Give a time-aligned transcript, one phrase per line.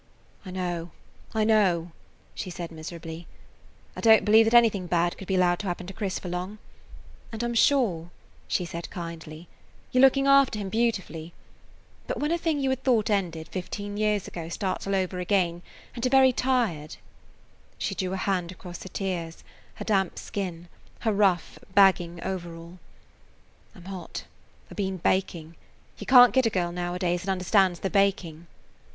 [0.43, 0.89] "I know,
[1.35, 1.91] I know,"
[2.33, 3.27] she said miserably.
[3.95, 6.57] "I don't believe that anything bad could be allowed to happen to Chris for long.
[7.31, 8.09] And I 'm sure,"
[8.47, 9.47] she said kindly,
[9.91, 11.33] "you 're looking after him beautifully.
[12.07, 15.19] But when a thing you had thought had ended fifteen years ago starts all over
[15.19, 15.61] again,
[15.93, 16.97] and you 're very tired–"
[17.77, 19.43] She drew a hand [Page 88] across her tears,
[19.75, 20.67] her damp skin,
[21.01, 22.79] her rough, bagging overall.
[23.75, 24.23] "I 'm hot.
[24.65, 25.57] I 've been baking.
[25.99, 28.47] You can't get a girl nowadays that understands the baking."'